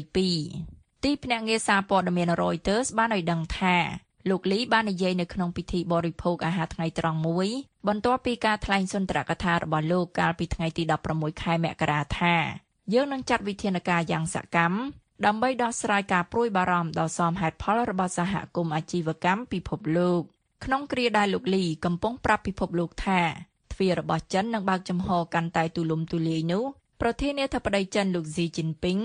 [0.00, 0.71] 2022
[1.06, 3.76] ទីភ្នាក់ងារសារព័ត៌មាន Reuters បានឲ្យដឹងថា
[4.30, 7.48] លោកលីបាននិយាយនៅក្នុងពិធីបរិភោគអាហារថ្ងៃត្រង់មួយ
[7.88, 12.34] បន្ទាប់ពីការថ្លែងសុន្ទរកថារបស់លោកកាលពីថ្ងៃទី16ខែមករាថា
[12.94, 14.76] យើងនឹងចាត់វិធានការយ៉ាងសកម្ម
[15.26, 20.20] ដើម្បីដោះស្រាយការព្រួយបារម្ភដល់សមហេតុផលរបស់សហគមន៍អាជីវកម្មពិភពលោក
[20.64, 23.20] ក្នុងគ្រាដែលលោកលីកំពុងប្រាប់ពិភពលោកថា
[23.72, 26.64] ទ្វាររបស់ចិននឹងបើកចំហកាន់តែទូលំទូលាយនោះ
[27.00, 28.98] ប្រធានាធិបតីចិនលោកស៊ីជីនពីង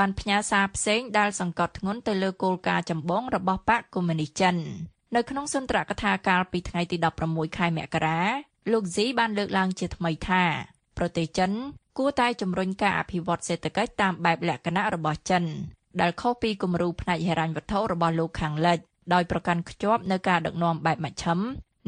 [0.00, 4.56] បានផ្ញើសារផ្សេងដែលសង្កត់ធ្ងន់ទៅលើគោលការណ៍ចម្បងរបស់បកកុម្មុយនីសចិន
[5.14, 8.20] នៅក្នុងសន្ទរកថាកាលពីថ្ងៃទី16ខែមករា
[8.72, 10.42] លោកស៊ីបានលើកឡើងជាថ្មីថា
[10.98, 11.50] ប្រទេសចិន
[11.98, 15.44] គួរតែជំរុញការអភិវឌ្ឍសេដ្ឋកិច្ចតាមបែបលក្ខណៈរបស់ចិន
[16.00, 18.78] ដែលខុសពីគំរូផ្នែកហិរញ្ញវត្ថុរបស់លោកខាងលិច
[19.12, 21.38] ដោយប្រកាន់ខ្ជាប់នៅការដឹកនាំបែបមជ្ឈិម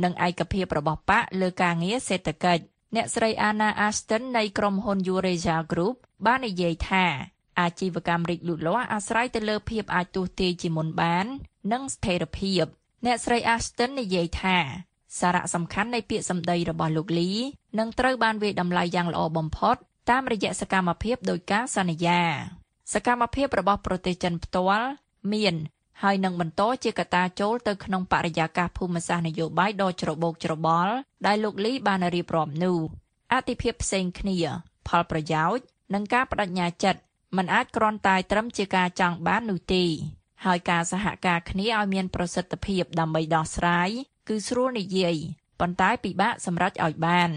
[0.04, 2.62] និងឯកភាពរបស់បកលើការងារសេដ្ឋកិច្ច
[2.94, 5.96] អ្នកស្រី Anna Ashton នៃក្រុមហ៊ុន Eurasia Group
[6.26, 7.06] បាននិយាយថា
[7.60, 11.26] អាជីវកម្មរីកលូតលាស់អាស្រ័យទៅលើភាពអាចទស្សន៍ទាយជាមុនបាន
[11.72, 12.64] និងស្ថិរភាព
[13.06, 14.58] អ្នកស្រី Ashton និយាយថា
[15.20, 17.30] សារៈសំខាន់នៃពាក្យសម្ដីរបស់លោកលី
[17.78, 19.76] នឹងត្រូវបានវាយតម្លៃយ៉ាងល្អបំផុត
[20.10, 22.20] តាមរយៈសកម្មភាពដោយការសន្យា
[22.92, 24.88] សកម្មភាពរបស់ប្រទេសចិនផ្ទាល់
[25.32, 25.54] មាន
[26.02, 30.94] ហើយនឹងបន្តជាកត្តាចូលទៅក្នុងបរិយាកាសភូមិសាស្ត្រនយោបាយដ៏ច្របូកច្របល់
[31.26, 32.78] ដែលលោកលីបានរៀបរាប់នោះ
[33.32, 34.38] អតិភិបផ្សេងគ្នា
[34.88, 37.00] ផលប្រយោជន៍និងការបដិញ្ញាចិត្ត
[37.36, 39.84] มันអាចគ្រាន់តែត្រឹមជាការចង់បាននោះទេ
[40.44, 43.90] ហើយការសហការគ្នាឲ្យមានប្រសិទ្ធភាពដើម្បីដោះស្រាយ
[44.28, 45.16] គឺស្រួលនិយាយ
[45.60, 47.30] ប៉ុន្តែពិបាកសម្រេចឲ្យបាន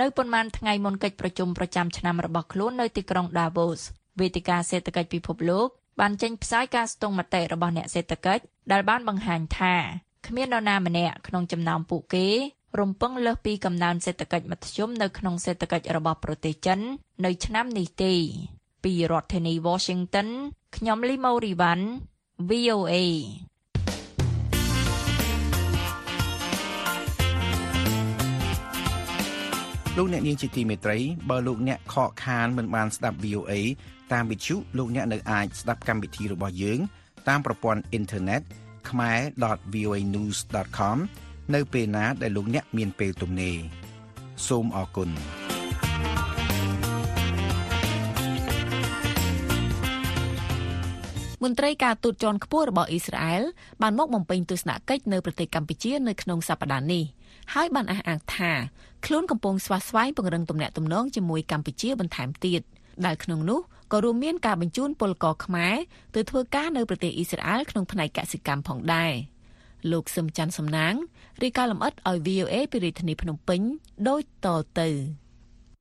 [0.00, 3.80] នៅប៉ុន្មានថ្ងៃមុនកិច្ចប្រជុំប្រចាំឆ្នាំរបស់ខ្លួននៅទីក្រុង Davos
[4.20, 5.68] វេទិកាសេដ្ឋកិច្ចពិភពលោក
[6.00, 9.74] បានចេញផ្សាយការស្ទង់មតិរបស់អ្នកសេដ្ឋកិច្ចដែលបានបង្ហាញថា
[10.26, 12.28] គ្មាននរណាម្នាក់ក្នុងចំណោមពួកគេ
[12.80, 16.78] រំពឹងលើសពីកំណើនសេដ្ឋកិច្ចមធ្យមនៅក្នុងសេដ្ឋកិច្ចរបស់ប្រទេសចិន
[17.24, 18.14] នៅឆ្នាំនេះទេ
[18.86, 20.28] ពីរដ្ឋធានី Washington
[20.76, 21.86] ខ្ញុំលីម៉ូរីវ៉ាន់
[22.50, 22.94] VOA
[29.96, 30.98] លោកអ្នកនាងជាទីមេត្រី
[31.30, 33.52] បើលោកអ្នកខកខានមិនបានស្ដាប់ VOA
[34.12, 36.78] តាមវិទ្យុលោកអ្នកនៅអាចស្ដាប់កម្មវិធីរបស់យើង
[37.28, 38.42] តាមប្រព័ន្ធអ៊ីនធឺណិត
[38.88, 39.18] ខ្មែរ
[39.74, 40.96] .voanews.com
[41.54, 43.56] នៅពេលណាដែលលោកអ្នកមានពេលទំនេរ
[44.48, 45.10] សូមអរគុណ
[51.42, 53.42] មន្ត្រីការទូតជាន់ខ្ពស់របស់អ៊ីស្រាអែល
[53.82, 57.04] បានមកបំពេញទស្សនកិច្ចនៅប្រទេសកម្ពុជានៅក្នុងសប្តាហ៍នេះ
[57.54, 58.52] ហើយបានអះអាងថា
[59.06, 62.60] ខ្លួនកំពុងស្វាស្វែងពង្រឹងទំនាក់ទំនងជាមួយកម្ពុជាបន្ថែមទៀត
[63.06, 63.60] ដែលក្នុងនោះ
[63.92, 65.76] ក៏រួមមានការបញ្ជូនពលករខ្មែរ
[66.14, 69.12] ទៅធ្វើការនៅប្រទេសអ៊ីស្រាអែលក្នុងផ្នែកកសិកម្មផងដែរ
[69.92, 70.94] លោកសឹមច័ន្ទសំណាង
[71.42, 73.60] រាយការណ៍លម្អិតឲ្យ VOA ពីរាជធានីភ្នំពេញ
[74.08, 74.48] ដូចត
[74.80, 74.88] ទៅ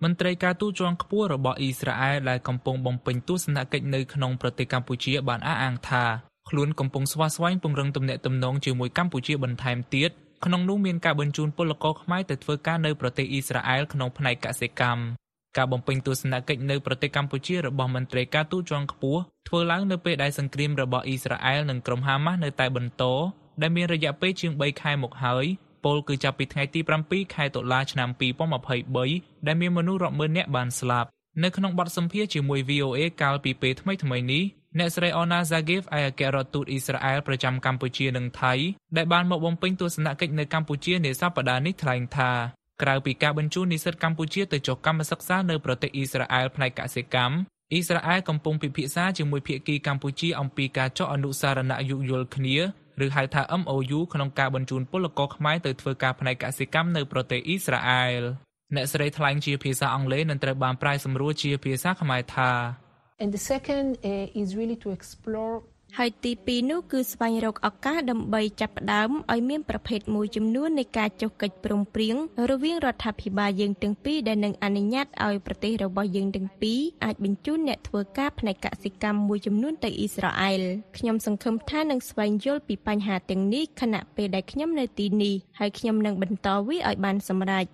[0.03, 6.03] មន្ត្រីការទូតជាន់ខ្ពស់របស់អ៊ីស្រាអែលដែលកំពុងបំពេញទស្សនកិច្ចនៅក្នុងប្រទេសកម្ពុជាបានអះអាងថា
[6.49, 10.11] ខ្លួនកំពុងស្វាស្វែងពង្រឹងទំនាក់ទំនងជាមួយកម្ពុជាបន្ថែមទៀត
[10.45, 15.01] ក្នុងនោះមានការបញ្ជូនពលករខ្មែរទៅធ្វើការនៅប្រទេសអ៊ីស្រាអែលក្នុងផ្នែកកសិកម្ម
[15.57, 23.03] ការបំពេញទស្សនកិច្ចនៅប្រទេសកម្ពុជារបស់មន្ត្រីការទូតជាន់ខ្ពស់ធ្វើឡើងនៅពេលដែលសង្គ្រាមរបស់អ៊ីស្រាអែលនិងក្រុមហាម៉ាស់នៅតែបន្ត
[23.61, 25.45] ដែលមានរយៈពេលជាង3ខែមកហើយ
[25.85, 28.09] ពលគឺចាប់ពីថ្ងៃទី7ខែតុលាឆ្នាំ
[28.77, 31.09] 2023ដែលមានមនុស្សរាប់ម៉ឺននាក់បានស្លាប់
[31.43, 34.43] នៅក្នុងបទសម្ភាសន៍ជាមួយ VOA កាលពីពេលថ្មីៗនេះ
[34.79, 38.53] អ្នកស្រីអូណាហ្សាហ្គីវឯកអគ្គរដ្ឋទូតអ៊ីស្រាអែលប្រចាំកម្ពុជានិងថៃ
[38.97, 42.31] ដែលបានមកបំពេញទស្សនកិច្ចនៅកម្ពុជានាសប្តាហ៍នេះថ្លែងថា
[42.81, 47.35] ក្រៅពីការបញ្ជូននិស្សិតកម្ពុជាទៅចុះកម្មសិក្សានៅប្រទេសអ៊ីស្រាអែលផ្នែកកសិកម្ម
[47.71, 52.57] អ៊ីស្រាអែលកំពុងពិភាក្សាជាមួយភាគីកម្ពុជាអំពីការចុះអនុសារណៈយោគយល់គ្នា
[53.05, 58.21] ឬហៅថា MOU ក្នុងការបញ្ជូនពលករខ្មែរទៅធ្វើការផ្នែកកសិកម្មនៅប្រទេសអ៊ីស្រាអែល
[58.75, 62.51] អ្នកស្រីថ្លែងជាភាសាអង់គ្លេសនិងត្រូវបានប្រែសម្រួលជាភាសាខ្មែរថា
[63.23, 65.55] And the second uh, is really to explore
[65.99, 72.15] ហើយទី2នោះគឺស្វែងរកឱកាសដើម្បីចាប់ផ្ដើមឲ្យមានប្រភេទមួយចំនួននៃការចុះកិច្ចព្រមព្រៀង
[72.51, 80.61] រវាងរដ្ឋាភិបាលយើងទាំងពីរដែលនឹងអនុញ្ញាតឲ្យប្រទេសរបស់យើងទាំងពីរអាចបញ្ជូនអ្នកធ្វើការផ្នែកកសិកម្មមួយចំនួនទៅអ៊ីស្រាអែល
[80.97, 87.65] ខ្ញុំសង្ឃឹមថានឹងស្វែងយល់ពីបញ្ហាទាំងនេះខណៈពេលដែលខ្ញុំនៅទីនេះហើយខ្ញុំនឹងបន្តវាឲ្យបានសម្រេច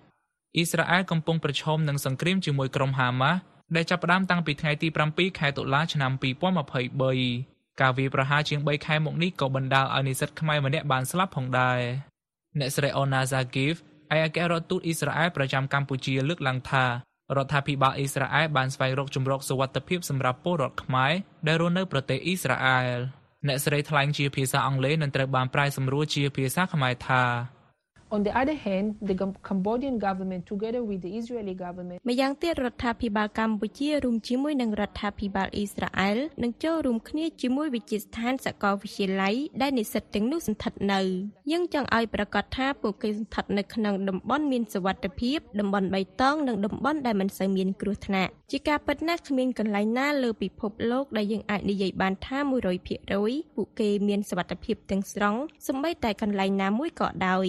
[0.56, 3.38] អ៊ីស្រាអែលកំពុងប្រឈមនឹងសង្គ្រាមជាមួយក្រុមហាម៉ាស់
[3.76, 11.80] ដែលចាប់ផ្ដើមតាំងពីថ្ងៃទី7ខែតុលាឆ្នាំ2023 ការវាយប្រហារជាង3ខែមកនេះក៏បណ្ដាលឲ្យនិស្សិតខ្មែរម្នាក់បានស្លាប់ផងដែរ
[12.58, 13.72] អ្នកស្រីអូណាហ្សាហ្គីវ
[14.14, 16.84] ឯកអគ្គរដ្ឋទូតអ៊ីស្រាអែលប្រចាំកម្ពុជាលើកឡើងថា
[17.36, 21.12] រដ្ឋាភិបាលអ៊ីស្រាអែលបានស្វែងរកជំរកសុវត្ថិភាពសម្រាប់ពលរដ្ឋខ្មែរ
[21.46, 22.98] ដែលរស់នៅប្រទេសអ៊ីស្រាអែល
[23.48, 27.22] អ្នកស្រីថ្លែងជាភាសាអង់គ្លេសនិងត្រូវបានប្រែសម្រួលជាភាសាខ្មែរថា
[28.14, 41.00] On the other hand, the Gam- Cambodian government, together with the Israeli government, ម្យ៉ាងទៀតរដ្ឋាភិបាលកម្ពុជារួមជាមួយនឹងរដ្ឋាភិបាលអ៊ីស្រាអែលនឹងចូលរួមគ្នាជាមួយវិទ្យាស្ថានសាកលវិទ្យាល័យដែលនិស្សិតទាំងនោះសន្តិដ្ឋនៅ
[41.52, 52.38] យើងចង់ឲ្យប្រកាសថាពួកគេសន្តិដ្ឋនៅក្នុងតំបន់មានសុវត្ថិភាពតំបន់បៃតងនិងតំបន់ដែលមិនសូវមានគ្រោះថ្នាក់ជាការពិតណាស់គ្មានកន្លែងណាលើពិភពលោកដែលយើងអាចនិយាយបានថា
[52.96, 55.34] 100%ពួកគេមានសុវត្ថិភាពទាំងស្រុង
[55.66, 57.48] សូម្បីតែកន្លែងណាមួយក៏ដោយ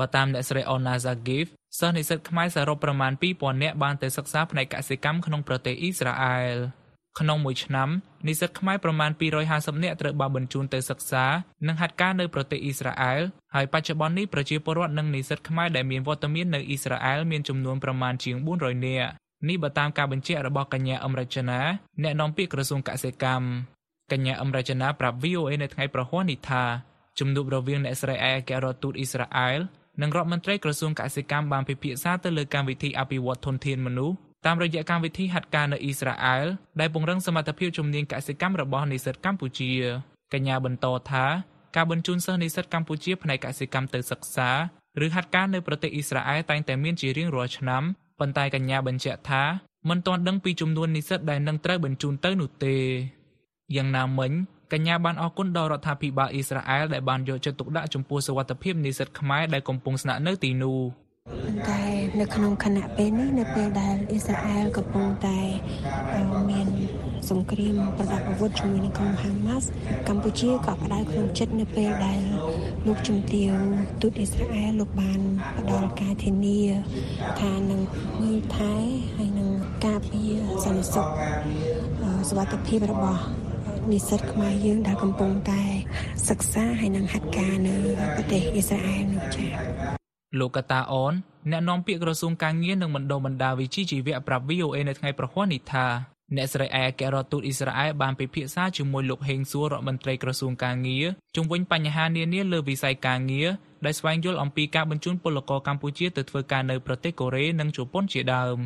[0.00, 1.44] បើតាមអ្នកស្រីអូណាហ្សាហ្គីវ
[1.78, 6.56] សិស្សនិស្សិតខ្មែរសរុបប្រមាណ2000នាក់បានទៅសិក្សាផ្នែកកសិកម្មក្នុងប្រទេសអ៊ីស្រាអែល
[7.20, 7.88] ក្នុងមួយឆ្នាំ
[8.26, 9.10] និស្សិតខ្មែរប្រមាណ
[9.46, 11.24] 250នាក់ត្រូវបានបញ្ជូនទៅសិក្សា
[11.66, 13.22] និងហាត់ការនៅប្រទេសអ៊ីស្រាអែល
[13.54, 19.10] ហើយបច្ចុប្បន្ននេះប្រជាពលរដ្ឋនិងនិស្សិតខ្មែរដែលមានវត្តមាននៅអ៊ីស្រាអែលមានចំនួនប្រមាណជាង400នាក់
[19.48, 21.60] នេះបើតាមការបញ្ជាក់របស់កញ្ញាអមរជនា
[22.02, 23.44] អ្នកនាំពាក្យក្រសួងកសិកម្ម
[24.12, 26.64] កញ្ញាអមរជនាប្រាប់ VOA នៅថ្ងៃប្រហ័ននេះថា
[27.18, 29.60] ជំនួបរវាងអ្នកស្រីឯកអគ្គរដ្ឋទូតអ៊ីស្រាអែល
[30.02, 36.46] និងរដ្ឋមន្ត្រីក្រសួងកសិកម្មបានពិភាក្សាទៅលើកម្មវិធីអភិវឌ្ឍធនធានមនុស្សតាមរយៈកម្មវិធីហាត់ការនៅអ៊ីស្រាអែល
[36.80, 39.70] ដែលពង្រឹងសមត្ថភាពជំនាញកសិកម្មរបស់និស្សិតកម្ពុជា
[40.32, 41.24] កញ្ញាបន្តថា
[41.76, 44.50] ការបញ្ជូនសិស្សនិស្សិតកម្ពុជាផ្នែកកសិកម្មទៅសិក្សា
[45.04, 47.82] ឬហាត់ការនៅប្រទេសអ៊ីស្រាអែលតែងតែមានជារៀងរាល់ឆ្នាំ
[48.18, 49.42] ប៉ុន្តែកញ្ញាបញ្ជាក់ថា
[49.88, 52.76] មិនទាន់ដឹងពីចំនួននិស្សិតដែលនឹងត្រូវបញ្ជូនទៅនោះទេ
[53.76, 54.32] យ៉ាងណាមិញ
[54.72, 60.78] កញ្ញាបានអរគុណដល់រដ្ឋាភិបាលអ៊ីស្រាអែលដែលបានយកចិត្តទុកដាក់ចំពោះសុវត្ថិភាពនិស្សិតខ្មែរដែលកំពុងស្នាក់នៅទីនោះ
[61.28, 61.82] ប៉ុន្តែ
[62.20, 65.40] នៅក្នុងខណៈពេលនេះនៅពេលដែលអ៊ីស្រាអែលកំពុងតែ
[66.14, 66.66] អឺមាន
[67.30, 69.66] សង្គ្រាមប្រដាប់អាវុធជាមួយនឹងក្រុមហាម៉ាស់
[70.08, 72.20] កម្ពុជាក៏ផ្ដោតក្នុងចិត្តនៅពេលដែល
[72.86, 73.52] លោកជំទាវ
[74.02, 75.20] ទូតអ៊ីស្រាអែលលោកបាន
[75.58, 76.60] ផ្ដល់ការធានា
[77.40, 77.80] ថានឹង
[78.20, 78.74] មើលថែ
[79.16, 79.48] ហើយនឹង
[79.86, 80.32] ការពារ
[80.64, 81.06] សន្តិសុខ
[82.02, 83.22] អឺសុវត្ថិភាពរបស់
[83.92, 85.62] និស្សិតខ្មែរយើងដែលកំពុងតែ
[86.28, 87.74] សិក្សាហើយនឹងហាត់ការនៅ
[88.16, 89.50] ប្រទេសអ៊ីស្រាអែលនោះចា៎
[90.38, 91.12] លោកកតាអន
[91.50, 95.86] អ្នកនាំពាក្យក្រសួងការងារនិងបណ្ដុំបណ្ដាវិជ្ជាជីវៈប្រាប់ VOA នៅថ្ងៃប្រហ័ននេះថា
[96.36, 103.48] អ្នកស្រីឯកអគ្គរដ្ឋទូតអ៊ីស្រាអែលបានពិភាក្សាជាមួយលោកហេងសួររដ្ឋមន្ត្រីក្រសួងការងារជុំវិញបញ្ហានានាលើវិស័យការងារ
[103.84, 108.58] ដែលស្វែងយល់អំពីការបញ្ជូនពលករកម្ពុជាទៅធ្វើការនៅប្រទេសកូរ៉េនិងជប៉ុនជាដើម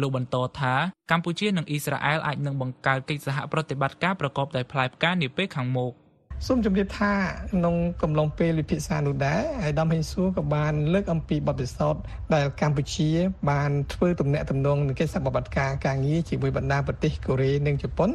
[0.00, 0.74] លោកបន្តថា
[1.10, 5.92] កម្ពុជានិងអ៊ីស្រាអែលអាចនឹងបង្កើតកិច្ចសហប្រតិបត្តិការប្រកបដោយផ្លែផ្កានាពេលខាងមុខ
[6.46, 7.12] សូមជម្រាបថា
[7.52, 12.02] ក្នុងកំឡុងពេលវិភាសានោះដែរអាយដាមហេងសួរក៏បានលើកអំពីបទពិសោធន៍
[12.34, 13.08] ដែលកម្ពុជា
[13.50, 18.10] បានធ្វើទំនាក់ទំនងនឹងកិច្ចសហប្រតិបត្តិការការងារជាមួយបណ្ដាប្រទេសកូរ៉េនិងជប៉ុន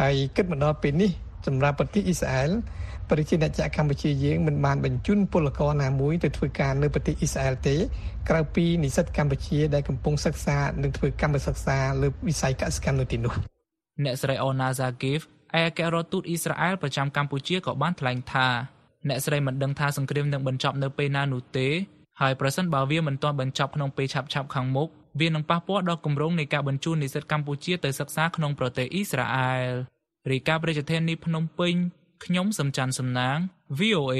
[0.00, 1.10] ហើយគិតមកដល់ពេលនេះ
[1.46, 2.50] សម្រាប់ប្រទេសអ៊ីស្រាអែល
[3.10, 7.76] ប្រជាអ្នកចាក់កម្ពុជាយើងមិនបានបញ្ជូនពលករណាមួយទៅធ្វើការនៅប្រទេសអ៊ីស្រាអែលទេ
[8.28, 13.34] ក្រៅពីនិស្សិតកម្ពុជាដែលកំពុងសិក្សានិងធ្វើកម្មសិក្សាលើវិស័យកសិកម្មនៅទីនោះ
[14.04, 18.46] អ្នកស្រីអូណាហ្សាហ្គីវឯកអគ្គរដ្ឋទូតអ៊ីស្រាអែលប្រចាំកម្ពុជាក៏បានថ្លែងថា
[19.08, 21.68] អ្នកស្រីមិនដឹងថាសង្គ្រាមនឹងបញ្ចប់នៅពេលណានោះទេ
[22.20, 24.88] ហើយប្រសិនបើវាមិនទាន់បញ្ចប់ក្នុងពេលឆាប់ៗខាងមុខ
[25.20, 29.72] វានឹងប៉ះពាល់ដល់គម្រោងនៃការបញ្ជូននិស្សិតកម្ពុជាទៅសិក្សាក្នុងប្រទេសអ៊ីស្រាអែល
[30.30, 31.74] រីកាប្រជាធានីភ្នំពេញ
[32.24, 33.38] ខ្ញុំសំច័ន្ទសំណាង
[33.78, 34.18] VOA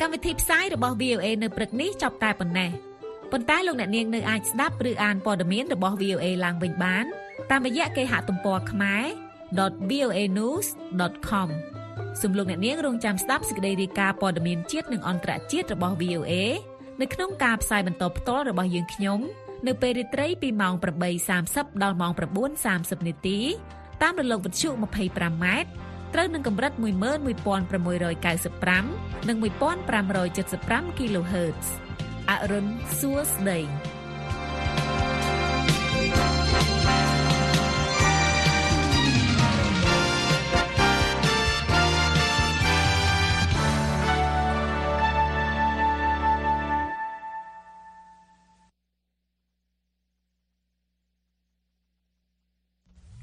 [0.00, 2.70] កម្មវិធីផ្សាយរបស់ VOA នៅព្រឹកនេះចប់តែប៉ុណ្ណេះ
[3.32, 7.04] ប៉ុន្តែលោកអ្នកនាងនៅអាចស្ដាប់ឬអានព័ត៌មានរបស់ VOA ឡើងវិញបាន
[7.50, 9.04] តាមរយៈគេហទំព័រខ្មែរ
[9.90, 11.50] .voanews.com
[12.20, 16.32] សូមលោកអ្នកនាងរងចាំស្ដាប់សេចក្តីរាយការណ៍ព័ត៌មានជាតិនិងអន្តរជាតិរបស់ VOA
[17.00, 19.18] នៅក្នុងការផ្សាយបន្តផ្ទាល់របស់យើងខ្ញុំ
[19.66, 20.74] នៅពេលរាត្រីពីម៉ោង
[21.28, 22.12] 8:30ដល់ម៉ោង
[22.58, 23.38] 9:30នាទី
[24.02, 25.46] តាមរលកវិទ្យុ 25m
[26.14, 31.66] ត្រូវនឹងកម្រិត11695និង1575 kHz
[32.30, 32.66] អរុន
[32.98, 33.60] សួស្តី